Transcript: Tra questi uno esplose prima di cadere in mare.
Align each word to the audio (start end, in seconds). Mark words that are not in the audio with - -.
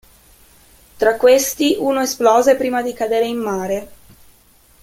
Tra 0.97 1.15
questi 1.15 1.75
uno 1.77 2.01
esplose 2.01 2.55
prima 2.55 2.81
di 2.81 2.91
cadere 2.91 3.27
in 3.27 3.37
mare. 3.37 3.87